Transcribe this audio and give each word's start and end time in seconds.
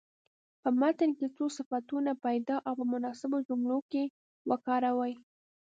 په 0.61 0.69
متن 0.79 1.09
کې 1.17 1.27
څو 1.35 1.45
صفتونه 1.57 2.11
پیدا 2.25 2.55
او 2.67 2.73
په 2.79 2.85
مناسبو 2.93 3.37
جملو 3.47 3.79
کې 3.91 4.03
وکاروئ. 4.49 5.13